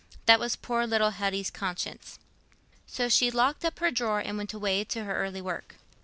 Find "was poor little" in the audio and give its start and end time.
0.39-1.11